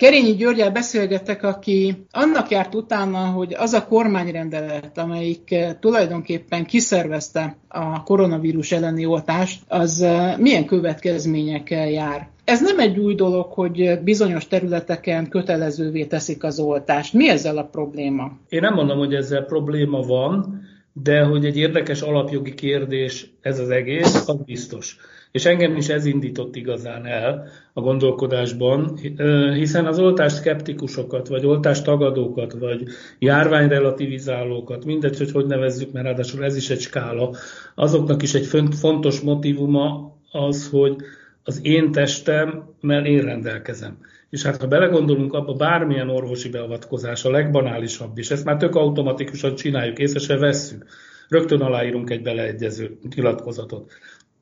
Kerényi 0.00 0.34
Györgyel 0.34 0.70
beszélgetek, 0.70 1.42
aki 1.42 2.04
annak 2.10 2.50
járt 2.50 2.74
utána, 2.74 3.18
hogy 3.18 3.54
az 3.58 3.72
a 3.72 3.86
kormányrendelet, 3.86 4.98
amelyik 4.98 5.52
eh, 5.52 5.74
tulajdonképpen 5.80 6.64
kiszervezte 6.64 7.56
a 7.68 8.02
koronavírus 8.02 8.72
elleni 8.72 9.06
oltást, 9.06 9.62
az 9.68 10.02
eh, 10.02 10.36
milyen 10.38 10.64
következményekkel 10.64 11.90
jár. 11.90 12.28
Ez 12.44 12.60
nem 12.60 12.78
egy 12.78 12.98
új 12.98 13.14
dolog, 13.14 13.52
hogy 13.52 13.98
bizonyos 14.04 14.46
területeken 14.46 15.28
kötelezővé 15.28 16.04
teszik 16.04 16.44
az 16.44 16.58
oltást. 16.58 17.12
Mi 17.12 17.28
ezzel 17.28 17.58
a 17.58 17.64
probléma? 17.64 18.32
Én 18.48 18.60
nem 18.60 18.74
mondom, 18.74 18.98
hogy 18.98 19.14
ezzel 19.14 19.44
probléma 19.44 20.00
van, 20.00 20.62
de 20.92 21.22
hogy 21.22 21.44
egy 21.44 21.56
érdekes 21.56 22.00
alapjogi 22.00 22.54
kérdés 22.54 23.32
ez 23.40 23.58
az 23.58 23.70
egész, 23.70 24.28
az 24.28 24.36
biztos. 24.44 24.96
És 25.32 25.44
engem 25.44 25.76
is 25.76 25.88
ez 25.88 26.04
indított 26.04 26.56
igazán 26.56 27.06
el 27.06 27.48
a 27.72 27.80
gondolkodásban, 27.80 28.96
hiszen 29.54 29.86
az 29.86 29.98
oltás 29.98 30.32
szkeptikusokat, 30.32 31.28
vagy 31.28 31.46
oltás 31.46 31.82
tagadókat, 31.82 32.52
vagy 32.52 32.82
járványrelativizálókat, 33.18 34.84
mindegy, 34.84 35.18
hogy 35.18 35.30
hogy 35.30 35.46
nevezzük, 35.46 35.92
mert 35.92 36.06
ráadásul 36.06 36.44
ez 36.44 36.56
is 36.56 36.70
egy 36.70 36.80
skála, 36.80 37.34
azoknak 37.74 38.22
is 38.22 38.34
egy 38.34 38.46
fontos 38.70 39.20
motivuma 39.20 40.16
az, 40.30 40.68
hogy 40.68 40.96
az 41.44 41.60
én 41.62 41.92
testemmel 41.92 43.06
én 43.06 43.20
rendelkezem. 43.20 43.98
És 44.30 44.42
hát 44.42 44.60
ha 44.60 44.66
belegondolunk 44.66 45.32
abba, 45.32 45.54
bármilyen 45.54 46.08
orvosi 46.08 46.48
beavatkozás, 46.48 47.24
a 47.24 47.30
legbanálisabb 47.30 48.18
is, 48.18 48.30
ezt 48.30 48.44
már 48.44 48.56
tök 48.56 48.74
automatikusan 48.74 49.54
csináljuk, 49.54 49.98
észre 49.98 50.18
se 50.18 50.36
vesszük. 50.36 50.86
Rögtön 51.28 51.60
aláírunk 51.60 52.10
egy 52.10 52.22
beleegyező 52.22 52.98
nyilatkozatot. 53.14 53.92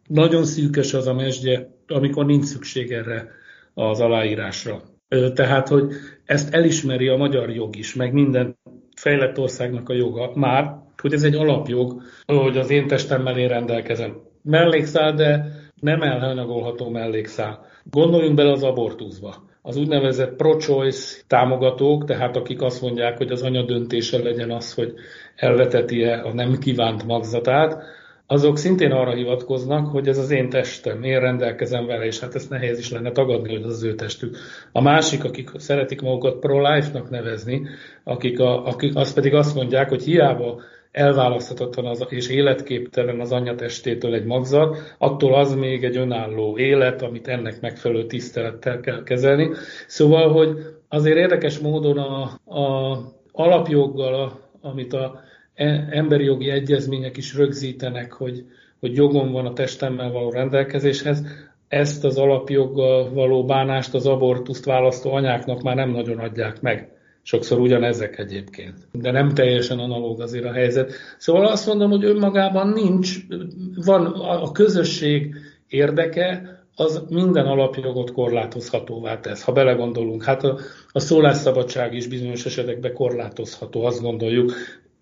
Nagyon 0.08 0.44
szűkös 0.44 0.94
az 0.94 1.06
a 1.06 1.14
mesdje, 1.14 1.68
amikor 1.86 2.26
nincs 2.26 2.44
szükség 2.44 2.92
erre 2.92 3.28
az 3.74 4.00
aláírásra. 4.00 4.82
Tehát, 5.34 5.68
hogy 5.68 5.92
ezt 6.24 6.54
elismeri 6.54 7.08
a 7.08 7.16
magyar 7.16 7.50
jog 7.50 7.76
is, 7.76 7.94
meg 7.94 8.12
minden 8.12 8.58
fejlett 8.96 9.38
országnak 9.38 9.88
a 9.88 9.94
joga 9.94 10.32
már, 10.34 10.76
hogy 10.96 11.12
ez 11.12 11.22
egy 11.22 11.34
alapjog, 11.34 12.02
hogy 12.26 12.58
az 12.58 12.70
én 12.70 12.86
testemmel 12.86 13.38
én 13.38 13.48
rendelkezem. 13.48 14.16
Mellékszál, 14.42 15.14
de 15.14 15.46
nem 15.80 16.02
elhanyagolható 16.02 16.88
mellékszál. 16.88 17.66
Gondoljunk 17.84 18.36
bele 18.36 18.52
az 18.52 18.62
abortuszba. 18.62 19.46
Az 19.62 19.76
úgynevezett 19.76 20.36
pro-choice 20.36 21.22
támogatók, 21.26 22.04
tehát 22.04 22.36
akik 22.36 22.62
azt 22.62 22.82
mondják, 22.82 23.16
hogy 23.16 23.30
az 23.30 23.42
anya 23.42 23.62
döntése 23.62 24.18
legyen 24.18 24.50
az, 24.50 24.74
hogy 24.74 24.92
elveteti-e 25.36 26.22
a 26.24 26.32
nem 26.34 26.58
kívánt 26.58 27.06
magzatát, 27.06 27.82
azok 28.30 28.58
szintén 28.58 28.90
arra 28.90 29.14
hivatkoznak, 29.14 29.86
hogy 29.86 30.08
ez 30.08 30.18
az 30.18 30.30
én 30.30 30.48
testem, 30.48 31.02
én 31.02 31.20
rendelkezem 31.20 31.86
vele, 31.86 32.04
és 32.04 32.20
hát 32.20 32.34
ezt 32.34 32.50
nehéz 32.50 32.78
is 32.78 32.90
lenne 32.90 33.12
tagadni, 33.12 33.54
hogy 33.54 33.62
az 33.62 33.72
az 33.72 33.82
ő 33.82 33.94
testük. 33.94 34.36
A 34.72 34.80
másik, 34.80 35.24
akik 35.24 35.50
szeretik 35.56 36.00
magukat 36.00 36.38
pro-life-nak 36.38 37.10
nevezni, 37.10 37.66
akik, 38.04 38.40
a, 38.40 38.66
akik 38.66 38.96
azt 38.96 39.14
pedig 39.14 39.34
azt 39.34 39.54
mondják, 39.54 39.88
hogy 39.88 40.02
hiába 40.02 40.60
elválaszthatatlan 40.92 41.86
az, 41.86 42.06
és 42.08 42.28
életképtelen 42.28 43.20
az 43.20 43.32
anyatestétől 43.32 44.14
egy 44.14 44.24
magzat, 44.24 44.94
attól 44.98 45.34
az 45.34 45.54
még 45.54 45.84
egy 45.84 45.96
önálló 45.96 46.58
élet, 46.58 47.02
amit 47.02 47.28
ennek 47.28 47.60
megfelelő 47.60 48.06
tisztelettel 48.06 48.80
kell 48.80 49.02
kezelni. 49.02 49.50
Szóval, 49.86 50.32
hogy 50.32 50.56
azért 50.88 51.16
érdekes 51.16 51.58
módon 51.58 51.98
a, 51.98 52.22
a 52.60 52.98
alapjoggal, 53.32 54.14
a, 54.14 54.40
amit 54.60 54.92
a 54.92 55.20
emberi 55.90 56.24
jogi 56.24 56.50
egyezmények 56.50 57.16
is 57.16 57.34
rögzítenek, 57.34 58.12
hogy, 58.12 58.44
hogy 58.80 58.96
jogom 58.96 59.32
van 59.32 59.46
a 59.46 59.52
testemmel 59.52 60.10
való 60.10 60.30
rendelkezéshez, 60.30 61.24
ezt 61.68 62.04
az 62.04 62.18
alapjoggal 62.18 63.10
való 63.12 63.44
bánást 63.44 63.94
az 63.94 64.06
abortuszt 64.06 64.64
választó 64.64 65.12
anyáknak 65.12 65.62
már 65.62 65.76
nem 65.76 65.90
nagyon 65.90 66.18
adják 66.18 66.60
meg. 66.60 66.88
Sokszor 67.22 67.58
ugyanezek 67.58 68.18
egyébként. 68.18 68.74
De 68.92 69.10
nem 69.10 69.28
teljesen 69.28 69.78
analóg 69.78 70.20
azért 70.20 70.44
a 70.44 70.52
helyzet. 70.52 70.92
Szóval 71.18 71.46
azt 71.46 71.66
mondom, 71.66 71.90
hogy 71.90 72.04
önmagában 72.04 72.68
nincs, 72.68 73.16
van 73.84 74.06
a 74.16 74.52
közösség 74.52 75.34
érdeke, 75.68 76.56
az 76.74 77.04
minden 77.08 77.46
alapjogot 77.46 78.12
korlátozhatóvá 78.12 79.20
tesz, 79.20 79.42
ha 79.42 79.52
belegondolunk. 79.52 80.24
Hát 80.24 80.44
a, 80.44 80.58
a 80.92 81.00
szólásszabadság 81.00 81.94
is 81.94 82.06
bizonyos 82.06 82.46
esetekben 82.46 82.94
korlátozható, 82.94 83.84
azt 83.84 84.00
gondoljuk 84.00 84.52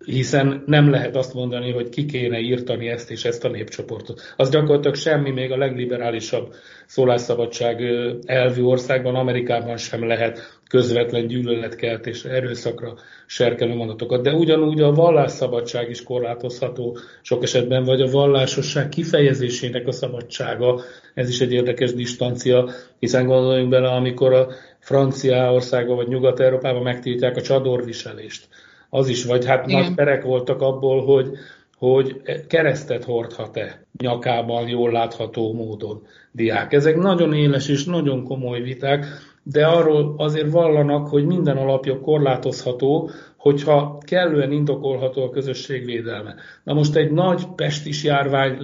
hiszen 0.06 0.62
nem 0.66 0.90
lehet 0.90 1.16
azt 1.16 1.34
mondani, 1.34 1.72
hogy 1.72 1.88
ki 1.88 2.04
kéne 2.04 2.38
írtani 2.38 2.88
ezt 2.88 3.10
és 3.10 3.24
ezt 3.24 3.44
a 3.44 3.48
népcsoportot. 3.48 4.34
Az 4.36 4.50
gyakorlatilag 4.50 4.96
semmi, 4.96 5.30
még 5.30 5.50
a 5.50 5.56
legliberálisabb 5.56 6.54
szólásszabadság 6.86 7.82
elvű 8.26 8.62
országban, 8.62 9.14
Amerikában 9.14 9.76
sem 9.76 10.06
lehet 10.06 10.58
közvetlen 10.68 11.26
gyűlöletkeltés, 11.26 12.24
erőszakra 12.24 12.94
serkelő 13.26 13.74
mondatokat. 13.74 14.22
De 14.22 14.32
ugyanúgy 14.32 14.80
a 14.80 14.92
vallásszabadság 14.92 15.90
is 15.90 16.02
korlátozható 16.02 16.98
sok 17.22 17.42
esetben, 17.42 17.84
vagy 17.84 18.00
a 18.00 18.10
vallásosság 18.10 18.88
kifejezésének 18.88 19.86
a 19.86 19.92
szabadsága, 19.92 20.80
ez 21.14 21.28
is 21.28 21.40
egy 21.40 21.52
érdekes 21.52 21.94
distancia, 21.94 22.70
hiszen 22.98 23.26
gondoljunk 23.26 23.70
bele, 23.70 23.88
amikor 23.88 24.32
a 24.32 24.48
Franciaországban 24.78 25.96
vagy 25.96 26.08
Nyugat-Európában 26.08 26.82
megtiltják 26.82 27.36
a 27.36 27.42
csadorviselést 27.42 28.48
az 28.96 29.08
is, 29.08 29.24
vagy 29.24 29.46
hát 29.46 29.66
Igen. 29.66 29.80
nagy 29.80 29.94
perek 29.94 30.22
voltak 30.22 30.60
abból, 30.60 31.04
hogy, 31.04 31.30
hogy 31.78 32.22
keresztet 32.48 33.04
hordhat-e 33.04 33.86
nyakában 33.98 34.68
jól 34.68 34.92
látható 34.92 35.52
módon 35.52 36.02
diák. 36.32 36.72
Ezek 36.72 36.96
nagyon 36.96 37.32
éles 37.32 37.68
és 37.68 37.84
nagyon 37.84 38.24
komoly 38.24 38.60
viták, 38.60 39.06
de 39.42 39.66
arról 39.66 40.14
azért 40.16 40.50
vallanak, 40.50 41.08
hogy 41.08 41.24
minden 41.24 41.56
alapja 41.56 42.00
korlátozható, 42.00 43.10
hogyha 43.36 43.98
kellően 44.06 44.52
indokolható 44.52 45.22
a 45.22 45.30
közösség 45.30 45.84
védelme. 45.84 46.34
Na 46.64 46.74
most 46.74 46.94
egy 46.94 47.10
nagy 47.10 47.42
pestis 47.56 48.04
járvány 48.04 48.56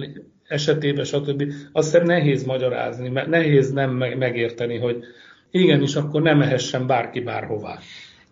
esetében, 0.47 1.05
stb. 1.05 1.43
azt 1.71 1.91
hiszem 1.91 2.05
nehéz 2.05 2.45
magyarázni, 2.45 3.09
mert 3.09 3.27
nehéz 3.27 3.71
nem 3.71 3.91
megérteni, 4.17 4.77
hogy 4.77 5.03
igenis, 5.51 5.95
akkor 5.95 6.21
nem 6.21 6.37
mehessen 6.37 6.87
bárki 6.87 7.19
bárhová. 7.19 7.79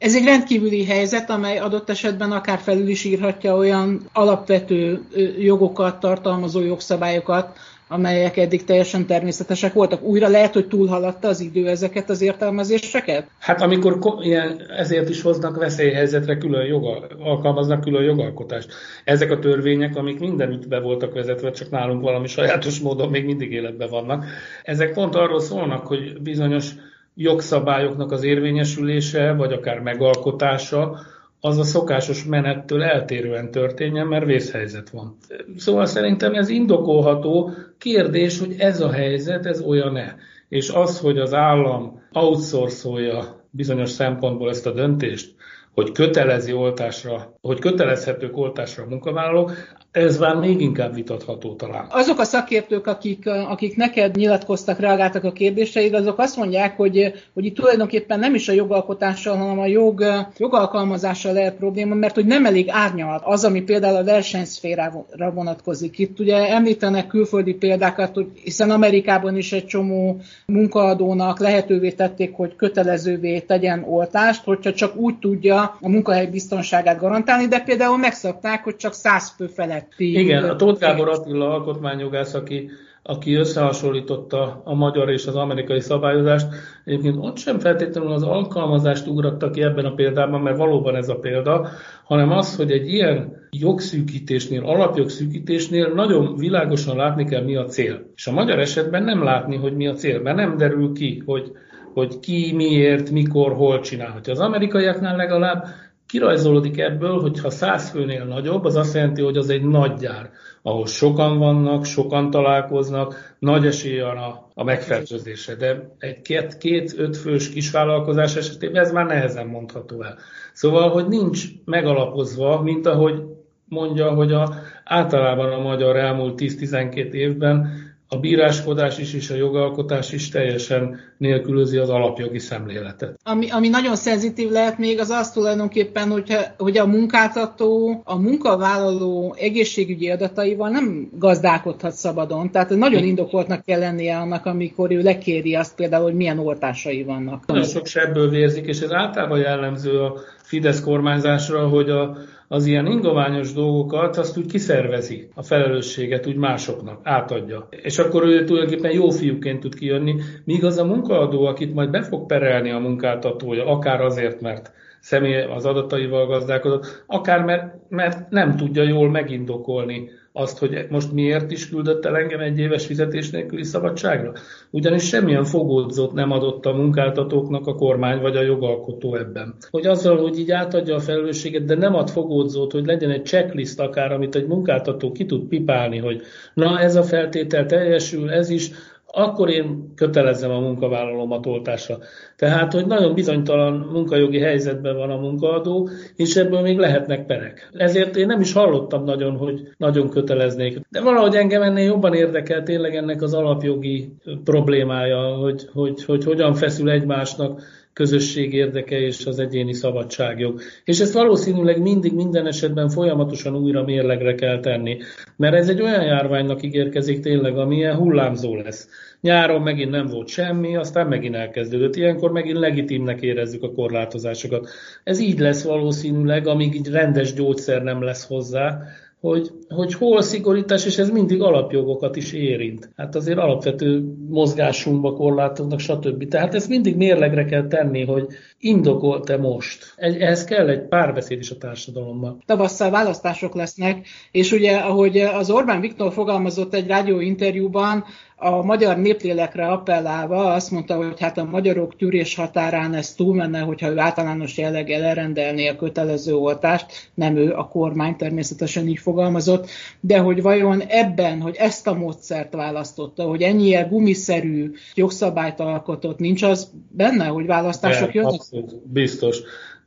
Ez 0.02 0.16
egy 0.16 0.24
rendkívüli 0.24 0.86
helyzet, 0.86 1.30
amely 1.30 1.58
adott 1.58 1.90
esetben 1.90 2.32
akár 2.32 2.60
felül 2.60 2.88
is 2.88 3.04
írhatja 3.04 3.56
olyan 3.56 4.02
alapvető 4.14 5.02
jogokat 5.40 6.00
tartalmazó 6.00 6.62
jogszabályokat, 6.62 7.58
amelyek 7.88 8.38
eddig 8.38 8.64
teljesen 8.64 9.06
természetesek 9.06 9.74
voltak. 9.74 10.04
Újra 10.04 10.28
lehet, 10.28 10.54
hogy 10.54 10.68
túlhaladta 10.68 11.28
az 11.28 11.40
idő 11.40 11.68
ezeket 11.68 12.10
az 12.10 12.22
értelmezéseket? 12.22 13.28
Hát 13.40 13.62
amikor 13.62 13.98
ilyen, 14.22 14.62
ezért 14.78 15.10
is 15.10 15.22
hoznak 15.22 15.58
veszélyhelyzetre 15.58 16.38
külön 16.38 16.66
joga, 16.66 17.08
alkalmaznak 17.20 17.82
külön 17.82 18.04
jogalkotást. 18.04 18.74
Ezek 19.04 19.32
a 19.32 19.40
törvények, 19.40 19.96
amik 19.96 20.20
mindenütt 20.20 20.68
be 20.68 20.80
voltak 20.80 21.14
vezetve, 21.14 21.52
csak 21.52 21.70
nálunk 21.70 22.02
valami 22.02 22.28
sajátos 22.28 22.80
módon 22.80 23.10
még 23.10 23.26
mindig 23.26 23.52
életben 23.52 23.90
vannak, 23.90 24.26
ezek 24.64 24.94
pont 24.94 25.16
arról 25.16 25.40
szólnak, 25.40 25.88
hogy 25.88 26.22
bizonyos 26.22 26.72
jogszabályoknak 27.22 28.12
az 28.12 28.24
érvényesülése, 28.24 29.34
vagy 29.34 29.54
akár 29.54 29.80
megalkotása, 29.80 31.00
az 31.40 31.58
a 31.58 31.64
szokásos 31.64 32.26
menettől 32.26 32.84
eltérően 32.84 33.52
történjen, 33.52 34.08
mert 34.08 34.26
vészhelyzet 34.26 34.90
van. 34.90 35.18
Szóval 35.58 35.86
szerintem 35.86 36.34
ez 36.34 36.50
indokolható. 36.50 37.52
Kérdés, 37.78 38.40
hogy 38.40 38.56
ez 38.58 38.82
a 38.82 38.92
helyzet, 38.92 39.46
ez 39.46 39.62
olyan-e? 39.62 40.16
És 40.50 40.70
az, 40.70 41.00
hogy 41.00 41.18
az 41.18 41.34
állam 41.34 42.02
outsourcolja 42.14 43.46
bizonyos 43.50 43.90
szempontból 43.90 44.50
ezt 44.50 44.66
a 44.66 44.72
döntést, 44.72 45.36
hogy 45.74 45.92
kötelezi 45.92 46.54
oltásra, 46.54 47.38
hogy 47.42 47.60
kötelezhetők 47.60 48.38
oltásra 48.38 48.84
a 48.84 48.88
munkavállalók, 48.90 49.52
ez 49.92 50.18
már 50.18 50.36
még 50.36 50.62
inkább 50.62 50.94
vitatható 50.94 51.56
talán. 51.56 51.86
Azok 51.90 52.20
a 52.20 52.24
szakértők, 52.24 52.88
akik, 52.88 53.28
akik 53.28 53.76
neked 53.76 54.16
nyilatkoztak, 54.16 54.80
reagáltak 54.80 55.24
a 55.24 55.32
kérdéseid, 55.32 55.94
azok 55.94 56.20
azt 56.20 56.38
mondják, 56.38 56.78
hogy, 56.78 57.14
hogy 57.34 57.46
itt 57.46 57.56
tulajdonképpen 57.56 58.20
nem 58.20 58.36
is 58.36 58.50
a 58.50 58.54
jogalkotással, 58.54 59.38
hanem 59.38 59.60
a 59.60 59.66
jog, 59.66 60.04
jogalkalmazással 60.38 61.34
lehet 61.34 61.56
probléma, 61.56 61.96
mert 61.96 62.16
hogy 62.16 62.26
nem 62.26 62.46
elég 62.46 62.70
árnyalt 62.70 63.22
az, 63.26 63.44
ami 63.44 63.62
például 63.62 63.96
a 63.96 64.04
versenyszférára 64.04 65.32
vonatkozik. 65.34 66.00
Itt 66.00 66.20
ugye 66.20 66.50
említenek 66.50 67.08
külföldi 67.08 67.54
példákat, 67.54 68.20
hiszen 68.44 68.72
Amerikában 68.72 69.38
is 69.38 69.52
egy 69.52 69.66
csomó 69.66 70.22
munkaadónak 70.46 71.40
lehetővé 71.40 71.92
tették, 71.92 72.36
hogy 72.36 72.56
kötelezővé 72.56 73.40
tegyen 73.40 73.86
oltást, 73.88 74.44
hogyha 74.44 74.74
csak 74.74 74.96
úgy 74.96 75.20
tudja, 75.20 75.61
tudja 75.62 75.88
a 75.88 75.90
munkahely 75.90 76.28
biztonságát 76.28 77.00
garantálni, 77.00 77.48
de 77.48 77.60
például 77.60 77.98
megszabták, 77.98 78.64
hogy 78.64 78.76
csak 78.76 78.94
100 78.94 79.30
fő 79.30 79.48
feletti. 79.48 80.20
Igen, 80.20 80.44
a 80.44 80.56
Tóth 80.56 80.80
Gábor 80.80 81.10
Attila 81.10 81.54
alkotmányjogász, 81.54 82.34
aki 82.34 82.70
aki 83.04 83.34
összehasonlította 83.34 84.62
a 84.66 84.74
magyar 84.74 85.10
és 85.10 85.26
az 85.26 85.36
amerikai 85.36 85.80
szabályozást. 85.80 86.48
Egyébként 86.86 87.16
ott 87.20 87.38
sem 87.38 87.60
feltétlenül 87.60 88.12
az 88.12 88.24
alkalmazást 88.24 89.08
ugratta 89.08 89.50
ki 89.50 89.62
ebben 89.62 89.86
a 89.86 89.94
példában, 89.94 90.42
mert 90.42 90.58
valóban 90.58 90.96
ez 90.96 91.10
a 91.10 91.20
példa, 91.20 91.68
hanem 92.04 92.32
az, 92.32 92.56
hogy 92.56 92.72
egy 92.72 92.88
ilyen 92.88 93.48
jogszűkítésnél, 93.50 94.64
alapjogszűkítésnél 94.64 95.94
nagyon 95.94 96.36
világosan 96.36 96.96
látni 96.96 97.26
kell, 97.26 97.44
mi 97.44 97.56
a 97.56 97.66
cél. 97.66 98.12
És 98.16 98.28
a 98.28 98.32
magyar 98.32 98.60
esetben 98.60 99.04
nem 99.04 99.24
látni, 99.24 99.56
hogy 99.56 99.76
mi 99.76 99.88
a 99.88 99.94
cél, 99.94 100.22
mert 100.22 100.38
nem 100.38 100.58
derül 100.58 100.94
ki, 100.94 101.24
hogy, 101.26 101.52
hogy 101.94 102.20
ki, 102.20 102.54
miért, 102.56 103.10
mikor, 103.10 103.54
hol 103.54 103.80
csinálhatja. 103.80 104.34
Az 104.34 104.40
amerikaiaknál 104.40 105.16
legalább 105.16 105.66
kirajzolódik 106.12 106.78
ebből, 106.78 107.20
hogy 107.20 107.40
ha 107.40 107.50
száz 107.50 107.90
főnél 107.90 108.26
nagyobb, 108.26 108.66
az 108.66 108.76
azt 108.76 108.94
jelenti, 108.94 109.22
hogy 109.22 109.38
az 109.38 109.50
egy 109.50 109.64
nagy 109.64 109.94
gyár, 109.94 110.30
ahol 110.62 110.86
sokan 110.86 111.38
vannak, 111.38 111.86
sokan 111.86 112.30
találkoznak, 112.30 113.36
nagy 113.40 113.66
esély 113.66 114.00
a, 114.00 114.50
a 114.54 114.64
megfertőzésre. 114.64 115.56
De 115.56 115.96
egy 116.00 116.22
két-öt 116.58 117.18
fős 117.18 117.50
kisvállalkozás 117.50 118.36
esetében 118.36 118.84
ez 118.84 118.92
már 118.92 119.06
nehezen 119.06 119.48
mondható 119.48 120.04
el. 120.04 120.18
Szóval, 120.54 120.90
hogy 120.90 121.08
nincs 121.08 121.46
megalapozva, 121.66 122.62
mint 122.62 122.86
ahogy 122.86 123.22
mondja, 123.66 124.14
hogy 124.14 124.32
a, 124.32 124.54
általában 124.84 125.52
a 125.52 125.62
magyar 125.62 125.96
elmúlt 125.96 126.42
10-12 126.42 127.12
évben 127.12 127.70
a 128.16 128.20
bíráskodás 128.20 128.98
is 128.98 129.14
és 129.14 129.30
a 129.30 129.36
jogalkotás 129.36 130.12
is 130.12 130.30
teljesen 130.30 131.00
nélkülözi 131.18 131.78
az 131.78 131.90
alapjogi 131.90 132.40
szemléletet. 132.40 133.20
Ami, 133.24 133.50
ami 133.50 133.70
nagyon 133.70 133.96
szenzitív 133.96 134.50
lehet 134.50 134.78
még, 134.78 135.00
az 135.00 135.10
az 135.10 135.32
tulajdonképpen, 135.32 136.10
hogyha, 136.10 136.42
hogy 136.58 136.78
a 136.78 136.86
munkáltató 136.86 138.02
a 138.06 138.16
munkavállaló 138.16 139.36
egészségügyi 139.40 140.10
adataival 140.10 140.70
nem 140.70 141.10
gazdálkodhat 141.18 141.92
szabadon. 141.92 142.52
Tehát 142.52 142.70
nagyon 142.70 143.04
indokoltnak 143.04 143.66
kell 143.66 143.80
lennie 143.80 144.18
annak, 144.18 144.46
amikor 144.46 144.92
ő 144.92 145.02
lekéri 145.02 145.56
azt 145.56 145.76
például, 145.76 146.04
hogy 146.04 146.16
milyen 146.16 146.40
oltásai 146.40 147.04
vannak. 147.04 147.46
Nagyon 147.46 147.64
sok 147.64 147.86
sebből 147.86 148.30
vérzik, 148.30 148.66
és 148.66 148.80
ez 148.80 148.92
általában 148.92 149.40
jellemző 149.40 150.00
a 150.00 150.20
Fidesz 150.44 150.82
kormányzásra, 150.82 151.68
hogy 151.68 151.90
a, 151.90 152.18
az 152.48 152.66
ilyen 152.66 152.86
ingoványos 152.86 153.54
dolgokat 153.54 154.18
azt 154.18 154.38
úgy 154.38 154.46
kiszervezi, 154.46 155.30
a 155.36 155.44
felelősséget 155.44 156.28
úgy 156.28 156.36
másoknak, 156.36 157.00
átadja. 157.04 157.68
És 157.70 158.00
akkor 158.00 158.24
ő 158.24 158.44
tulajdonképpen 158.44 158.92
jó 158.92 159.10
fiúként 159.10 159.60
tud 159.60 159.76
kijönni, 159.76 160.16
míg 160.44 160.66
az 160.66 160.78
a 160.78 160.86
munkaadó, 160.86 161.46
akit 161.46 161.74
majd 161.74 161.90
be 161.90 162.02
fog 162.02 162.26
perelni 162.26 162.72
a 162.72 162.80
munkáltatója, 162.80 163.66
akár 163.66 164.02
azért, 164.02 164.42
mert 164.42 164.72
személy 165.02 165.42
az 165.42 165.66
adataival 165.66 166.26
gazdálkodott, 166.26 167.04
akár 167.06 167.44
mert, 167.44 167.76
mert 167.90 168.30
nem 168.30 168.56
tudja 168.56 168.84
jól 168.84 169.10
megindokolni 169.10 170.10
azt, 170.34 170.58
hogy 170.58 170.86
most 170.90 171.12
miért 171.12 171.52
is 171.52 171.70
küldött 171.70 172.06
el 172.06 172.18
engem 172.18 172.40
egy 172.40 172.60
éves 172.60 172.86
fizetés 172.86 173.30
nélküli 173.30 173.64
szabadságra? 173.64 174.34
Ugyanis 174.70 175.08
semmilyen 175.08 175.44
fogódzót 175.44 176.14
nem 176.14 176.32
adott 176.32 176.66
a 176.66 176.74
munkáltatóknak 176.74 177.68
a 177.68 177.76
kormány 177.76 178.22
vagy 178.22 178.36
a 178.36 178.42
jogalkotó 178.42 179.16
ebben. 179.16 179.56
Hogy 179.70 179.86
azzal, 179.86 180.18
hogy 180.18 180.40
így 180.40 180.52
átadja 180.52 180.96
a 180.96 181.00
felelősséget, 181.00 181.66
de 181.66 181.76
nem 181.76 181.96
ad 181.96 182.10
fogódzót, 182.10 182.72
hogy 182.72 182.86
legyen 182.86 183.10
egy 183.10 183.26
checklist 183.26 183.80
akár, 183.80 184.12
amit 184.12 184.36
egy 184.36 184.48
munkáltató 184.48 185.12
ki 185.12 185.26
tud 185.26 185.48
pipálni, 185.48 185.98
hogy 185.98 186.22
na 186.54 186.80
ez 186.80 186.96
a 186.96 187.04
feltétel 187.04 187.66
teljesül, 187.66 188.32
ez 188.32 188.50
is, 188.50 188.72
akkor 189.14 189.50
én 189.50 189.94
kötelezzem 189.96 190.52
a 190.52 190.60
munkavállalómat 190.60 191.46
oltásra. 191.46 191.98
Tehát, 192.36 192.74
hogy 192.74 192.86
nagyon 192.86 193.14
bizonytalan 193.14 193.90
munkajogi 193.92 194.40
helyzetben 194.40 194.96
van 194.96 195.10
a 195.10 195.18
munkaadó, 195.18 195.90
és 196.16 196.36
ebből 196.36 196.62
még 196.62 196.78
lehetnek 196.78 197.26
perek. 197.26 197.70
Ezért 197.74 198.16
én 198.16 198.26
nem 198.26 198.42
is 198.42 198.54
hallottam 198.54 199.04
nagyon, 199.04 199.38
hogy 199.38 199.62
nagyon 199.78 200.10
köteleznék. 200.10 200.80
De 200.90 201.02
valahogy 201.02 201.36
engem 201.36 201.62
ennél 201.62 201.86
jobban 201.86 202.14
érdekel 202.14 202.64
tényleg 202.64 202.96
ennek 202.96 203.22
az 203.22 203.34
alapjogi 203.34 204.14
problémája, 204.44 205.36
hogy, 205.36 205.70
hogy, 205.74 206.06
hogy 206.06 206.24
hogyan 206.24 206.54
feszül 206.54 206.90
egymásnak 206.90 207.62
közösség 207.94 208.54
érdeke 208.54 209.00
és 209.00 209.26
az 209.26 209.40
egyéni 209.40 209.74
szabadságjog. 209.74 210.62
És 210.86 211.00
ezt 211.00 211.14
valószínűleg 211.14 211.82
mindig 211.82 212.14
minden 212.14 212.48
esetben 212.48 212.90
folyamatosan 212.90 213.56
újra 213.56 213.84
mérlegre 213.84 214.36
kell 214.36 214.60
tenni, 214.60 214.98
mert 215.36 215.56
ez 215.56 215.70
egy 215.70 215.82
olyan 215.82 216.04
járványnak 216.04 216.64
ígérkezik 216.64 217.20
tényleg, 217.20 217.58
amilyen 217.58 217.96
hullámzó 217.96 218.56
lesz. 218.56 218.90
Nyáron 219.22 219.62
megint 219.62 219.92
nem 219.92 220.06
volt 220.06 220.28
semmi, 220.28 220.76
aztán 220.76 221.08
megint 221.08 221.36
elkezdődött. 221.36 221.96
Ilyenkor 221.96 222.32
megint 222.32 222.58
legitimnek 222.58 223.22
érezzük 223.22 223.64
a 223.64 223.72
korlátozásokat. 223.72 224.70
Ez 225.04 225.20
így 225.20 225.40
lesz 225.40 225.64
valószínűleg, 225.64 226.48
amíg 226.48 226.76
így 226.76 226.90
rendes 226.90 227.34
gyógyszer 227.34 227.84
nem 227.84 228.04
lesz 228.04 228.28
hozzá, 228.28 228.82
hogy, 229.20 229.52
hogy 229.76 229.94
hol 229.94 230.22
szigorítás, 230.22 230.86
és 230.86 230.98
ez 230.98 231.10
mindig 231.10 231.42
alapjogokat 231.42 232.16
is 232.16 232.34
érint. 232.34 232.90
Hát 232.98 233.16
azért 233.16 233.38
alapvető 233.38 234.04
mozgásunkba 234.30 235.14
korlátoznak, 235.14 235.80
stb. 235.80 236.28
Tehát 236.28 236.56
ezt 236.56 236.70
mindig 236.70 236.96
mérlegre 236.96 237.46
kell 237.46 237.68
tenni, 237.68 238.06
hogy 238.06 238.28
indokolt-e 238.60 239.38
most. 239.38 239.94
Ehhez 239.96 240.44
kell 240.44 240.68
egy 240.70 240.88
párbeszéd 240.88 241.40
is 241.40 241.52
a 241.52 241.58
társadalomban. 241.58 242.44
Tavasszal 242.46 242.90
választások 242.90 243.56
lesznek, 243.56 244.08
és 244.32 244.52
ugye, 244.52 244.78
ahogy 244.78 245.18
az 245.18 245.50
Orbán 245.50 245.82
Viktor 245.82 246.12
fogalmazott 246.14 246.74
egy 246.74 246.88
rádióinterjúban, 246.88 248.04
a 248.44 248.64
magyar 248.64 248.98
néplélekre 248.98 249.68
appellálva 249.68 250.54
azt 250.54 250.72
mondta, 250.72 250.96
hogy 250.96 251.20
hát 251.20 251.38
a 251.38 251.44
magyarok 251.44 251.96
tűrés 251.96 252.36
határán 252.36 252.94
ez 252.94 253.14
túlmenne, 253.14 253.60
hogyha 253.60 253.90
ő 253.90 253.98
általános 253.98 254.58
jelleggel 254.58 255.04
elrendelné 255.04 255.68
a 255.68 255.76
kötelező 255.76 256.36
oltást, 256.36 256.86
nem 257.14 257.36
ő, 257.36 257.54
a 257.54 257.68
kormány 257.68 258.16
természetesen 258.16 258.88
így 258.88 259.00
fogalmazott, 259.00 259.61
de 260.00 260.18
hogy 260.18 260.42
vajon 260.42 260.82
ebben, 260.88 261.42
hogy 261.42 261.56
ezt 261.56 261.88
a 261.88 261.94
módszert 261.94 262.54
választotta, 262.54 263.24
hogy 263.24 263.42
ennyire 263.42 263.82
gumiszerű 263.82 264.72
jogszabályt 264.96 265.60
alkotott, 265.60 266.20
nincs 266.20 266.44
az 266.44 266.72
benne, 266.90 267.26
hogy 267.26 267.46
választások 267.46 268.14
jönnek? 268.14 268.32
Abszolút, 268.32 268.88
biztos. 268.88 269.40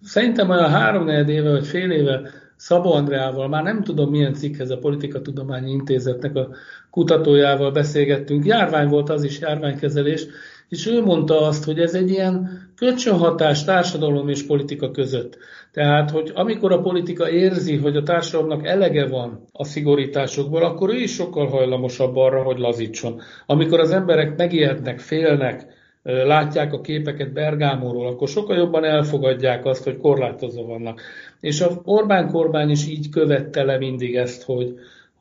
Szerintem 0.02 0.50
olyan 0.50 0.70
három 0.70 1.08
éve 1.08 1.50
vagy 1.50 1.66
fél 1.66 1.90
éve 1.90 2.20
Szabó 2.56 2.92
Andreával, 2.92 3.48
már 3.48 3.62
nem 3.62 3.82
tudom 3.82 4.10
milyen 4.10 4.34
cikkhez 4.34 4.70
a 4.70 4.78
Tudományi 5.22 5.70
Intézetnek 5.70 6.36
a 6.36 6.48
kutatójával 6.90 7.70
beszélgettünk. 7.70 8.44
Járvány 8.44 8.88
volt 8.88 9.10
az 9.10 9.24
is, 9.24 9.40
járványkezelés, 9.40 10.26
és 10.68 10.86
ő 10.86 11.02
mondta 11.02 11.40
azt, 11.40 11.64
hogy 11.64 11.78
ez 11.78 11.94
egy 11.94 12.10
ilyen 12.10 12.63
kölcsönhatás 12.76 13.64
társadalom 13.64 14.28
és 14.28 14.46
politika 14.46 14.90
között. 14.90 15.38
Tehát, 15.72 16.10
hogy 16.10 16.31
amikor 16.34 16.72
a 16.72 16.81
politika 16.81 17.31
érzi, 17.31 17.76
hogy 17.76 17.96
a 17.96 18.02
társadalomnak 18.02 18.66
elege 18.66 19.06
van 19.06 19.44
a 19.52 19.64
szigorításokból, 19.64 20.62
akkor 20.64 20.90
ő 20.90 20.96
is 20.96 21.14
sokkal 21.14 21.46
hajlamosabb 21.46 22.16
arra, 22.16 22.43
hogy 22.43 22.58
lazítson. 22.58 23.20
Amikor 23.46 23.81
az 23.81 23.90
emberek 23.90 24.36
megijednek, 24.36 24.98
félnek, 24.98 25.66
látják 26.02 26.72
a 26.72 26.81
képeket 26.81 27.32
Bergámóról, 27.32 28.06
akkor 28.06 28.28
sokkal 28.28 28.56
jobban 28.56 28.84
elfogadják 28.84 29.64
azt, 29.64 29.84
hogy 29.84 29.96
korlátozó 29.96 30.66
vannak. 30.66 31.00
És 31.40 31.60
a 31.60 31.81
Orbán 31.84 32.28
kormány 32.28 32.70
is 32.70 32.88
így 32.88 33.08
követte 33.08 33.62
le 33.62 33.78
mindig 33.78 34.16
ezt, 34.16 34.43
hogy, 34.43 34.74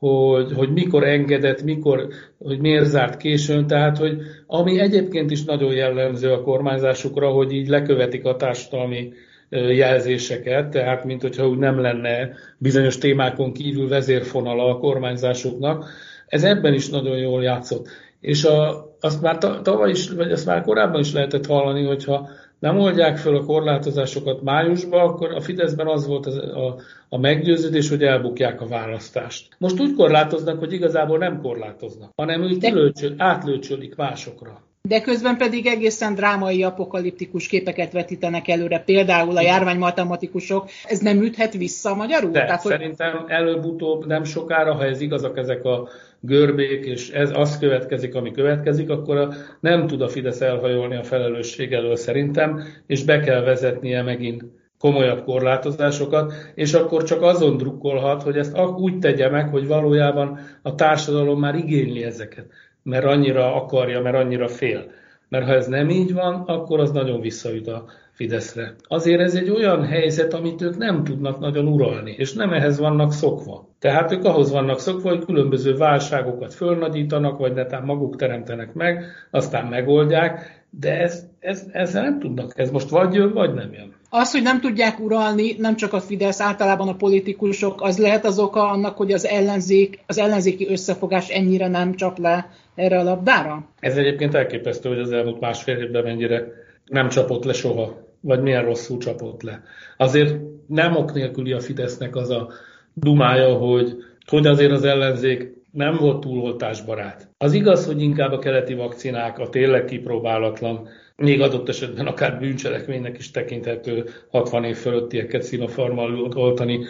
hogy, 0.04 0.52
hogy 0.52 0.72
mikor 0.72 1.04
engedett, 1.04 1.62
mikor, 1.62 2.08
hogy 2.38 2.58
miért 2.58 2.84
zárt 2.84 3.16
későn, 3.16 3.66
tehát 3.66 3.98
hogy 3.98 4.16
ami 4.46 4.80
egyébként 4.80 5.30
is 5.30 5.44
nagyon 5.44 5.72
jellemző 5.72 6.32
a 6.32 6.42
kormányzásukra, 6.42 7.28
hogy 7.28 7.52
így 7.52 7.68
lekövetik 7.68 8.24
a 8.24 8.36
társadalmi 8.36 9.12
jelzéseket, 9.50 10.70
tehát 10.70 11.04
mint 11.04 11.22
hogyha 11.22 11.48
úgy 11.48 11.58
nem 11.58 11.80
lenne 11.80 12.30
bizonyos 12.58 12.98
témákon 12.98 13.52
kívül 13.52 13.88
vezérfonala 13.88 14.68
a 14.68 14.78
kormányzásuknak. 14.78 15.84
Ez 16.26 16.44
ebben 16.44 16.74
is 16.74 16.88
nagyon 16.88 17.18
jól 17.18 17.42
játszott. 17.42 17.88
És 18.20 18.44
a, 18.44 18.86
azt 19.00 19.22
már 19.22 19.38
tavaly 19.38 19.90
is, 19.90 20.10
vagy 20.10 20.32
azt 20.32 20.46
már 20.46 20.62
korábban 20.62 21.00
is 21.00 21.12
lehetett 21.12 21.46
hallani, 21.46 21.84
hogyha 21.84 22.28
nem 22.64 22.78
oldják 22.78 23.16
föl 23.16 23.36
a 23.36 23.44
korlátozásokat 23.44 24.42
májusban, 24.42 25.00
akkor 25.00 25.34
a 25.34 25.40
Fideszben 25.40 25.86
az 25.86 26.06
volt 26.06 26.26
az, 26.26 26.36
a, 26.36 26.80
a 27.08 27.18
meggyőződés, 27.18 27.88
hogy 27.88 28.02
elbukják 28.02 28.60
a 28.60 28.66
választást. 28.66 29.54
Most 29.58 29.80
úgy 29.80 29.94
korlátoznak, 29.94 30.58
hogy 30.58 30.72
igazából 30.72 31.18
nem 31.18 31.40
korlátoznak, 31.40 32.10
hanem 32.16 32.42
úgy 32.42 32.58
kilőcsöl, 32.58 33.14
átlőcsölik 33.18 33.96
másokra. 33.96 34.62
De 34.88 35.00
közben 35.00 35.36
pedig 35.36 35.66
egészen 35.66 36.14
drámai, 36.14 36.62
apokaliptikus 36.62 37.46
képeket 37.46 37.92
vetítenek 37.92 38.48
előre, 38.48 38.78
például 38.78 39.36
a 39.36 39.40
járványmatematikusok. 39.40 40.68
Ez 40.84 40.98
nem 40.98 41.22
üthet 41.22 41.54
vissza 41.54 41.94
magyarul? 41.94 42.30
De, 42.30 42.44
Tehát, 42.44 42.60
szerintem 42.60 43.16
hogy... 43.16 43.30
előbb-utóbb 43.30 44.06
nem 44.06 44.24
sokára, 44.24 44.74
ha 44.74 44.84
ez 44.84 45.00
igazak 45.00 45.38
ezek 45.38 45.64
a 45.64 45.88
görbék, 46.20 46.84
és 46.84 47.10
ez 47.10 47.30
az 47.34 47.58
következik, 47.58 48.14
ami 48.14 48.30
következik, 48.30 48.90
akkor 48.90 49.16
a, 49.16 49.32
nem 49.60 49.86
tud 49.86 50.00
a 50.00 50.08
Fidesz 50.08 50.40
elhajolni 50.40 50.96
a 50.96 51.04
felelősség 51.04 51.72
elől 51.72 51.96
szerintem, 51.96 52.62
és 52.86 53.04
be 53.04 53.20
kell 53.20 53.40
vezetnie 53.42 54.02
megint 54.02 54.44
komolyabb 54.78 55.24
korlátozásokat, 55.24 56.32
és 56.54 56.74
akkor 56.74 57.02
csak 57.02 57.22
azon 57.22 57.56
drukkolhat, 57.56 58.22
hogy 58.22 58.36
ezt 58.36 58.58
úgy 58.76 58.98
tegye 58.98 59.30
meg, 59.30 59.48
hogy 59.48 59.66
valójában 59.66 60.38
a 60.62 60.74
társadalom 60.74 61.40
már 61.40 61.54
igényli 61.54 62.02
ezeket, 62.02 62.46
mert 62.84 63.04
annyira 63.04 63.54
akarja, 63.54 64.00
mert 64.00 64.16
annyira 64.16 64.48
fél. 64.48 64.84
Mert 65.28 65.46
ha 65.46 65.52
ez 65.52 65.66
nem 65.66 65.88
így 65.90 66.12
van, 66.12 66.34
akkor 66.46 66.80
az 66.80 66.90
nagyon 66.90 67.20
visszaüt 67.20 67.66
a 67.66 67.84
Fideszre. 68.12 68.74
Azért 68.82 69.20
ez 69.20 69.34
egy 69.34 69.50
olyan 69.50 69.84
helyzet, 69.84 70.34
amit 70.34 70.62
ők 70.62 70.76
nem 70.76 71.04
tudnak 71.04 71.38
nagyon 71.38 71.66
uralni, 71.66 72.14
és 72.18 72.32
nem 72.32 72.52
ehhez 72.52 72.78
vannak 72.78 73.12
szokva. 73.12 73.68
Tehát 73.78 74.12
ők 74.12 74.24
ahhoz 74.24 74.50
vannak 74.50 74.78
szokva, 74.78 75.08
hogy 75.08 75.24
különböző 75.24 75.76
válságokat 75.76 76.54
fölnagyítanak, 76.54 77.38
vagy 77.38 77.52
netán 77.52 77.84
maguk 77.84 78.16
teremtenek 78.16 78.74
meg, 78.74 79.04
aztán 79.30 79.66
megoldják, 79.66 80.64
de 80.70 81.00
ez, 81.00 81.26
ez, 81.40 81.68
ezzel 81.72 82.02
nem 82.02 82.18
tudnak. 82.18 82.52
Ez 82.58 82.70
most 82.70 82.88
vagy 82.88 83.14
jön, 83.14 83.32
vagy 83.32 83.54
nem 83.54 83.72
jön. 83.72 83.94
Az, 84.16 84.32
hogy 84.32 84.42
nem 84.42 84.60
tudják 84.60 85.00
uralni, 85.00 85.54
nem 85.58 85.76
csak 85.76 85.92
a 85.92 86.00
Fidesz, 86.00 86.40
általában 86.40 86.88
a 86.88 86.94
politikusok, 86.94 87.82
az 87.82 87.98
lehet 87.98 88.24
az 88.24 88.38
oka 88.38 88.68
annak, 88.68 88.96
hogy 88.96 89.12
az 89.12 89.26
ellenzék, 89.26 89.98
az 90.06 90.18
ellenzéki 90.18 90.66
összefogás 90.68 91.28
ennyire 91.28 91.68
nem 91.68 91.94
csap 91.94 92.18
le 92.18 92.50
erre 92.74 92.98
a 92.98 93.02
labdára? 93.02 93.68
Ez 93.80 93.96
egyébként 93.96 94.34
elképesztő, 94.34 94.88
hogy 94.88 94.98
az 94.98 95.12
elmúlt 95.12 95.40
másfél 95.40 95.76
évben 95.76 96.02
mennyire 96.02 96.44
nem 96.86 97.08
csapott 97.08 97.44
le 97.44 97.52
soha, 97.52 98.06
vagy 98.20 98.42
milyen 98.42 98.64
rosszul 98.64 98.98
csapott 98.98 99.42
le. 99.42 99.62
Azért 99.96 100.36
nem 100.66 100.96
ok 100.96 101.12
nélküli 101.12 101.52
a 101.52 101.60
Fidesznek 101.60 102.16
az 102.16 102.30
a 102.30 102.48
dumája, 102.92 103.54
hogy, 103.54 103.94
hogy 104.26 104.46
azért 104.46 104.72
az 104.72 104.84
ellenzék 104.84 105.52
nem 105.70 105.96
volt 105.96 106.20
túloltásbarát. 106.20 107.28
Az 107.38 107.52
igaz, 107.52 107.86
hogy 107.86 108.02
inkább 108.02 108.32
a 108.32 108.38
keleti 108.38 108.74
vakcinák, 108.74 109.38
a 109.38 109.48
tényleg 109.48 109.84
kipróbálatlan, 109.84 110.88
még 111.16 111.40
adott 111.40 111.68
esetben 111.68 112.06
akár 112.06 112.38
bűncselekménynek 112.38 113.18
is 113.18 113.30
tekinthető 113.30 114.04
60 114.30 114.64
év 114.64 114.76
fölöttieket 114.76 115.42
színofarmal 115.42 116.30
oltani 116.34 116.84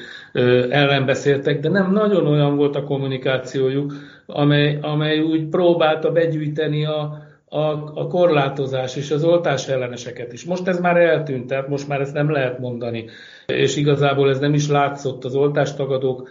ellen 0.71 1.07
beszéltek, 1.07 1.61
de 1.61 1.69
nem 1.69 1.93
nagyon 1.93 2.27
olyan 2.27 2.57
volt 2.57 2.77
a 2.77 2.85
kommunikációjuk, 2.85 3.93
amely, 4.27 4.79
amely 4.81 5.21
úgy 5.21 5.49
próbálta 5.49 6.13
begyűjteni 6.13 6.85
a, 6.85 7.19
a, 7.49 7.93
a 7.95 8.07
korlátozás 8.07 8.97
és 8.97 9.11
az 9.11 9.25
oltás 9.25 9.69
elleneseket 9.69 10.33
is. 10.33 10.45
Most 10.45 10.69
ez 10.69 10.81
már 10.81 10.97
eltűnt, 10.97 11.47
tehát 11.47 11.69
most 11.69 11.89
már 11.89 12.01
ezt 12.01 12.15
nem 12.15 12.31
lehet 12.31 12.59
mondani. 12.59 13.05
És 13.47 13.77
igazából 13.77 14.29
ez 14.29 14.39
nem 14.39 14.55
is 14.55 14.69
látszott. 14.69 15.25
Az 15.25 15.35
oltástagadók 15.35 16.29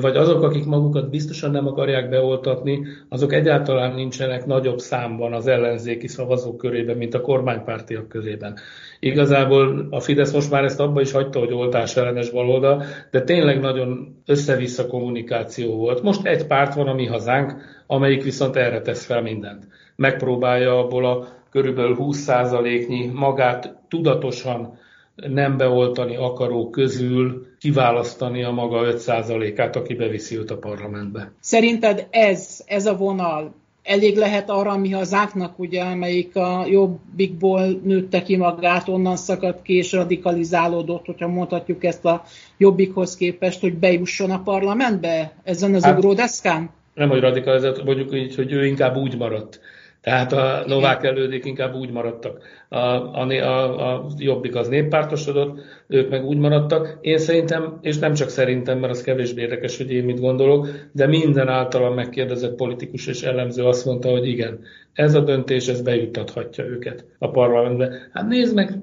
vagy 0.00 0.16
azok, 0.16 0.42
akik 0.42 0.64
magukat 0.64 1.10
biztosan 1.10 1.50
nem 1.50 1.66
akarják 1.66 2.08
beoltatni, 2.08 2.86
azok 3.08 3.32
egyáltalán 3.32 3.94
nincsenek 3.94 4.46
nagyobb 4.46 4.78
számban 4.78 5.32
az 5.32 5.46
ellenzéki 5.46 6.06
szavazók 6.06 6.56
körében, 6.56 6.96
mint 6.96 7.14
a 7.14 7.20
kormánypártiak 7.20 8.08
körében. 8.08 8.58
Igazából 9.00 9.86
a 9.90 10.00
Fidesz 10.00 10.32
most 10.32 10.50
már 10.50 10.64
ezt 10.64 10.80
abba 10.80 11.00
is 11.00 11.12
hagyta, 11.12 11.38
hogy 11.38 11.52
oltás 11.52 11.96
ellenes 11.96 12.30
baloldal, 12.30 12.84
de 13.10 13.22
tényleg 13.22 13.60
nagyon 13.60 14.16
össze-vissza 14.26 14.86
kommunikáció 14.86 15.76
volt. 15.76 16.02
Most 16.02 16.26
egy 16.26 16.46
párt 16.46 16.74
van, 16.74 16.88
a 16.88 16.94
mi 16.94 17.06
hazánk, 17.06 17.54
amelyik 17.86 18.22
viszont 18.22 18.56
erre 18.56 18.80
tesz 18.80 19.04
fel 19.04 19.22
mindent. 19.22 19.66
Megpróbálja 19.96 20.78
abból 20.78 21.06
a 21.06 21.28
körülbelül 21.50 21.96
20%-nyi 21.98 23.10
magát 23.14 23.76
tudatosan 23.88 24.78
nem 25.26 25.56
beoltani 25.56 26.16
akaró 26.16 26.70
közül 26.70 27.46
kiválasztani 27.58 28.42
a 28.42 28.50
maga 28.50 28.94
5%-át, 28.94 29.76
aki 29.76 29.94
beviszi 29.94 30.36
őt 30.36 30.50
a 30.50 30.56
parlamentbe. 30.56 31.32
Szerinted 31.40 32.06
ez, 32.10 32.64
ez 32.66 32.86
a 32.86 32.96
vonal 32.96 33.54
elég 33.82 34.16
lehet 34.16 34.50
arra, 34.50 34.70
ami 34.70 34.90
hazánknak, 34.90 35.58
ugye, 35.58 35.82
amelyik 35.82 36.36
a 36.36 36.66
jobbikból 36.66 37.80
nőtte 37.84 38.22
ki 38.22 38.36
magát, 38.36 38.88
onnan 38.88 39.16
szakadt 39.16 39.62
ki 39.62 39.76
és 39.76 39.92
radikalizálódott, 39.92 41.06
hogyha 41.06 41.28
mondhatjuk 41.28 41.84
ezt 41.84 42.04
a 42.04 42.22
jobbikhoz 42.56 43.16
képest, 43.16 43.60
hogy 43.60 43.74
bejusson 43.74 44.30
a 44.30 44.42
parlamentbe 44.42 45.32
ezen 45.42 45.74
az 45.74 45.84
hát, 45.84 45.98
ugródeszkán? 45.98 46.70
Nem, 46.94 47.08
hogy 47.08 47.20
radikalizált, 47.20 47.84
mondjuk 47.84 48.14
így, 48.14 48.34
hogy 48.34 48.52
ő 48.52 48.66
inkább 48.66 48.96
úgy 48.96 49.16
maradt. 49.16 49.60
Tehát 50.00 50.32
a 50.32 50.62
novák 50.66 51.04
elődék 51.04 51.44
inkább 51.44 51.74
úgy 51.74 51.90
maradtak. 51.90 52.40
A, 52.68 52.76
a, 52.76 53.26
a, 53.28 53.94
a 53.94 54.06
jobbik 54.16 54.54
az 54.54 54.68
néppártosodott, 54.68 55.58
ők 55.86 56.10
meg 56.10 56.24
úgy 56.24 56.38
maradtak. 56.38 56.98
Én 57.00 57.18
szerintem, 57.18 57.78
és 57.82 57.98
nem 57.98 58.14
csak 58.14 58.28
szerintem, 58.28 58.78
mert 58.78 58.92
az 58.92 59.02
kevésbé 59.02 59.42
érdekes, 59.42 59.76
hogy 59.76 59.92
én 59.92 60.04
mit 60.04 60.20
gondolok, 60.20 60.68
de 60.92 61.06
minden 61.06 61.48
általam 61.48 61.94
megkérdezett 61.94 62.56
politikus 62.56 63.06
és 63.06 63.22
elemző 63.22 63.64
azt 63.64 63.84
mondta, 63.84 64.10
hogy 64.10 64.26
igen, 64.26 64.58
ez 64.92 65.14
a 65.14 65.20
döntés, 65.20 65.68
ez 65.68 65.82
bejuttathatja 65.82 66.64
őket 66.64 67.04
a 67.18 67.30
parlamentbe. 67.30 68.08
Hát 68.12 68.28
nézd 68.28 68.54
meg, 68.54 68.78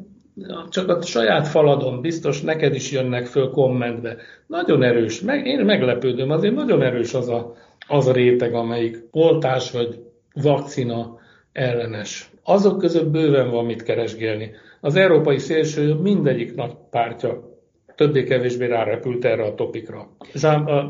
csak 0.69 0.89
a 0.89 1.01
saját 1.01 1.47
faladon, 1.47 2.01
biztos 2.01 2.41
neked 2.41 2.75
is 2.75 2.91
jönnek 2.91 3.25
föl 3.25 3.49
kommentbe. 3.49 4.15
Nagyon 4.47 4.83
erős, 4.83 5.21
meg, 5.21 5.45
én 5.45 5.59
meglepődöm, 5.59 6.29
azért 6.29 6.55
nagyon 6.55 6.81
erős 6.81 7.13
az 7.13 7.29
a, 7.29 7.55
az 7.87 8.07
a 8.07 8.13
réteg, 8.13 8.53
amelyik 8.53 9.03
oltás 9.11 9.71
vagy 9.71 10.04
vakcina 10.41 11.19
ellenes. 11.51 12.29
Azok 12.43 12.77
között 12.77 13.11
bőven 13.11 13.49
van 13.49 13.65
mit 13.65 13.83
keresgélni. 13.83 14.51
Az 14.81 14.95
európai 14.95 15.37
szélső 15.37 15.93
mindegyik 15.93 16.55
nagy 16.55 16.73
pártja 16.89 17.53
többé-kevésbé 17.95 18.65
rárepült 18.65 19.25
erre 19.25 19.43
a 19.43 19.55
topikra. 19.55 20.09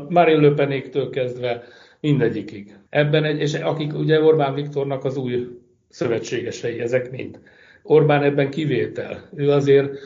Marine 0.08 0.40
Le 0.40 0.54
Penéktől 0.54 1.10
kezdve 1.10 1.62
mindegyikig. 2.00 2.76
Ebben 2.88 3.24
egy, 3.24 3.40
és 3.40 3.54
akik 3.54 3.94
ugye 3.94 4.22
Orbán 4.22 4.54
Viktornak 4.54 5.04
az 5.04 5.16
új 5.16 5.46
szövetségesei, 5.88 6.80
ezek 6.80 7.10
mind. 7.10 7.38
Orbán 7.82 8.22
ebben 8.22 8.50
kivétel. 8.50 9.28
Ő 9.34 9.50
azért, 9.50 9.98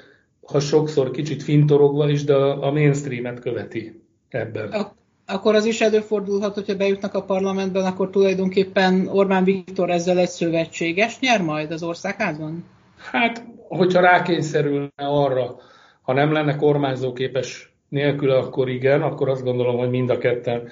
ha 0.47 0.61
sokszor 0.61 1.11
kicsit 1.11 1.42
fintorogva 1.42 2.09
is, 2.09 2.25
de 2.25 2.35
a 2.37 2.70
mainstreamet 2.70 3.40
követi 3.40 4.02
ebben 4.28 4.99
akkor 5.32 5.54
az 5.54 5.64
is 5.64 5.80
előfordulhat, 5.80 6.54
hogyha 6.54 6.76
bejutnak 6.76 7.14
a 7.14 7.22
parlamentben, 7.22 7.84
akkor 7.84 8.10
tulajdonképpen 8.10 9.08
Orbán 9.08 9.44
Viktor 9.44 9.90
ezzel 9.90 10.18
egy 10.18 10.28
szövetséges 10.28 11.18
nyer 11.20 11.42
majd 11.42 11.70
az 11.70 11.82
országházban? 11.82 12.64
Hát, 13.12 13.44
hogyha 13.68 14.00
rákényszerülne 14.00 14.90
arra, 14.96 15.56
ha 16.02 16.12
nem 16.12 16.32
lenne 16.32 16.56
kormányzóképes 16.56 17.72
nélküle, 17.88 18.37
akkor 18.37 18.68
igen, 18.68 19.02
akkor 19.02 19.28
azt 19.28 19.44
gondolom, 19.44 19.76
hogy 19.76 19.90
mind 19.90 20.10
a 20.10 20.18
ketten, 20.18 20.68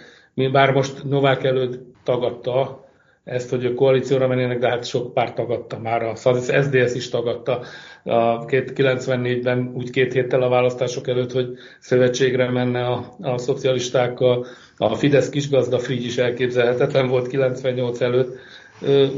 bár 0.53 0.73
most 0.73 1.05
Novák 1.05 1.45
előtt 1.45 1.81
tagadta 2.03 2.88
ezt, 3.29 3.51
hogy 3.51 3.67
a 3.67 3.75
koalícióra 3.75 4.27
mennének, 4.27 4.59
de 4.59 4.69
hát 4.69 4.85
sok 4.87 5.15
párt 5.15 5.35
tagadta 5.35 5.79
már, 5.79 6.03
az 6.03 6.51
SZDSZ 6.61 6.95
is 6.95 7.09
tagadta 7.09 7.61
a 8.05 8.45
94-ben 8.45 9.73
úgy 9.75 9.91
két 9.91 10.13
héttel 10.13 10.43
a 10.43 10.49
választások 10.49 11.09
előtt, 11.09 11.33
hogy 11.33 11.47
szövetségre 11.81 12.51
menne 12.51 12.87
a, 12.87 13.17
a 13.21 13.39
szocialistákkal, 13.39 14.47
a 14.77 14.95
Fidesz 14.95 15.29
kisgazda 15.29 15.79
Frigy 15.79 16.05
is 16.05 16.19
elképzelhetetlen 16.19 17.09
volt 17.09 17.27
98 17.27 18.01
előtt, 18.01 18.37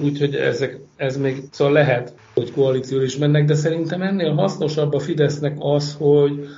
úgyhogy 0.02 0.35
ezek, 0.35 0.79
ez 0.97 1.17
még 1.17 1.43
szóval 1.50 1.73
lehet, 1.73 2.12
hogy 2.35 2.52
koalícióra 2.52 3.05
is 3.05 3.17
mennek, 3.17 3.45
de 3.45 3.55
szerintem 3.55 4.02
ennél 4.02 4.33
hasznosabb 4.33 4.93
a 4.93 4.99
Fidesznek 4.99 5.57
az, 5.59 5.97
hogy, 5.99 6.49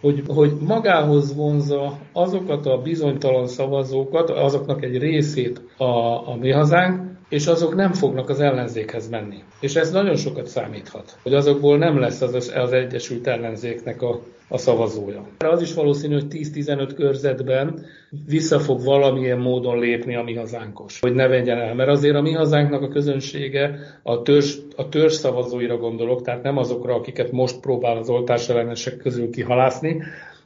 hogy, 0.00 0.22
hogy 0.26 0.52
magához 0.66 1.34
vonza 1.34 1.98
azokat 2.12 2.66
a 2.66 2.78
bizonytalan 2.82 3.46
szavazókat, 3.46 4.30
azoknak 4.30 4.82
egy 4.82 4.98
részét 4.98 5.62
a, 5.76 5.84
a 6.30 6.36
mi 6.40 6.50
hazánk, 6.50 7.09
és 7.30 7.46
azok 7.46 7.74
nem 7.74 7.92
fognak 7.92 8.28
az 8.28 8.40
ellenzékhez 8.40 9.08
menni. 9.08 9.42
És 9.60 9.74
ez 9.74 9.90
nagyon 9.90 10.16
sokat 10.16 10.46
számíthat, 10.46 11.16
hogy 11.22 11.34
azokból 11.34 11.78
nem 11.78 11.98
lesz 11.98 12.20
az, 12.20 12.52
az 12.54 12.72
Egyesült 12.72 13.26
Ellenzéknek 13.26 14.02
a, 14.02 14.20
a 14.48 14.58
szavazója. 14.58 15.26
Az 15.38 15.62
is 15.62 15.74
valószínű, 15.74 16.14
hogy 16.14 16.26
10-15 16.30 16.92
körzetben 16.96 17.86
vissza 18.26 18.58
fog 18.58 18.84
valamilyen 18.84 19.38
módon 19.38 19.78
lépni 19.78 20.16
a 20.16 20.22
mi 20.22 20.34
hazánkos, 20.34 21.00
hogy 21.00 21.14
ne 21.14 21.26
vegyen 21.26 21.58
el. 21.58 21.74
Mert 21.74 21.90
azért 21.90 22.16
a 22.16 22.20
mi 22.20 22.32
hazánknak 22.32 22.82
a 22.82 22.88
közönsége 22.88 23.78
a 24.02 24.22
törzs, 24.22 24.56
a 24.76 24.88
törzs 24.88 25.14
szavazóira 25.14 25.76
gondolok, 25.76 26.22
tehát 26.22 26.42
nem 26.42 26.56
azokra, 26.56 26.94
akiket 26.94 27.32
most 27.32 27.60
próbál 27.60 27.96
az 27.96 28.08
oltás 28.08 28.48
ellenesek 28.48 28.96
közül 28.96 29.30
kihalászni, 29.30 30.02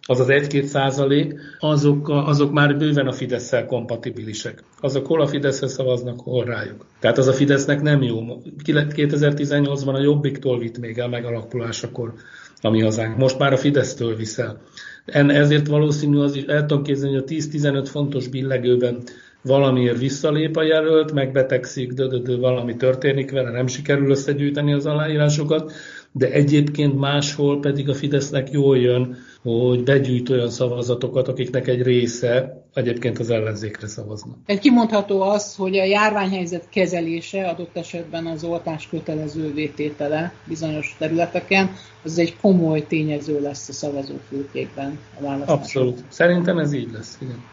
az 0.07 0.21
az 0.21 0.27
1-2 0.31 0.63
százalék, 0.63 1.35
azok, 1.59 2.09
azok 2.09 2.53
már 2.53 2.77
bőven 2.77 3.07
a 3.07 3.13
fidesz 3.13 3.53
kompatibilisek. 3.67 4.63
Azok 4.81 5.07
hol 5.07 5.21
a 5.21 5.27
Fideszhez 5.27 5.73
szavaznak, 5.73 6.21
hol 6.21 6.45
rájuk. 6.45 6.87
Tehát 7.01 7.19
az 7.19 7.27
a 7.27 7.33
Fidesznek 7.33 7.83
nem 7.83 8.03
jó. 8.03 8.21
2018-ban 8.65 9.95
a 9.95 10.01
Jobbiktól 10.01 10.59
vitt 10.59 10.79
még 10.79 10.99
el 10.99 11.09
megalakulásakor 11.09 12.13
a 12.61 12.71
mi 12.71 12.83
hazánk. 12.83 13.17
Most 13.17 13.39
már 13.39 13.53
a 13.53 13.57
Fidesztől 13.57 14.17
viszel. 14.17 14.61
En, 15.05 15.31
ezért 15.31 15.67
valószínű 15.67 16.19
az 16.19 16.37
is, 16.37 16.43
el 16.43 16.67
tudom 16.67 16.83
képzelni, 16.83 17.15
hogy 17.15 17.25
a 17.27 17.33
10-15 17.33 17.87
fontos 17.91 18.29
billegőben 18.29 19.03
valamiért 19.43 19.99
visszalép 19.99 20.57
a 20.57 20.63
jelölt, 20.63 21.13
megbetegszik, 21.13 21.93
de 21.93 22.37
valami 22.37 22.77
történik 22.77 23.31
vele, 23.31 23.51
nem 23.51 23.67
sikerül 23.67 24.11
összegyűjteni 24.11 24.73
az 24.73 24.87
aláírásokat, 24.87 25.73
de 26.17 26.31
egyébként 26.31 26.99
máshol 26.99 27.61
pedig 27.61 27.89
a 27.89 27.95
Fidesznek 27.95 28.51
jól 28.51 28.79
jön, 28.79 29.17
hogy 29.43 29.83
begyűjt 29.83 30.31
olyan 30.31 30.51
szavazatokat, 30.51 31.29
akiknek 31.29 31.69
egy 31.69 31.83
része 31.83 32.63
egyébként 32.75 33.19
az 33.19 33.31
ellenzékre 33.31 33.87
szavaznak. 33.87 34.37
Egy 34.47 34.59
kimondható 34.59 35.21
az, 35.21 35.55
hogy 35.55 35.79
a 35.79 35.85
járványhelyzet 35.85 36.69
kezelése 36.69 37.49
adott 37.49 37.77
esetben 37.77 38.27
az 38.27 38.45
oltás 38.45 38.89
kötelező 38.89 39.53
vététele 39.53 40.33
bizonyos 40.49 40.97
területeken, 40.99 41.71
az 42.05 42.19
egy 42.19 42.37
komoly 42.41 42.87
tényező 42.87 43.41
lesz 43.41 43.69
a 43.69 43.73
szavazófülkékben 43.73 44.99
a 45.19 45.23
választásokon. 45.23 45.63
Abszolút. 45.63 46.05
Szerintem 46.09 46.59
ez 46.59 46.73
így 46.73 46.93
lesz, 46.93 47.19
igen. 47.21 47.53